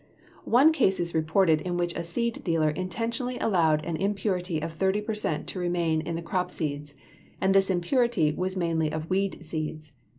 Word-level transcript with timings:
One 0.49 0.71
case 0.73 0.99
is 0.99 1.13
reported 1.13 1.61
in 1.61 1.77
which 1.77 1.93
a 1.95 2.03
seed 2.03 2.43
dealer 2.43 2.71
intentionally 2.71 3.37
allowed 3.37 3.85
an 3.85 3.97
impurity 3.97 4.59
of 4.59 4.73
30 4.73 5.01
per 5.01 5.13
cent 5.13 5.45
to 5.49 5.59
remain 5.59 6.01
in 6.01 6.15
the 6.15 6.23
crop 6.23 6.49
seeds, 6.49 6.95
and 7.39 7.53
this 7.53 7.69
impurity 7.69 8.31
was 8.33 8.57
mainly 8.57 8.91
of 8.91 9.11
weed 9.11 9.45
seeds. 9.45 9.91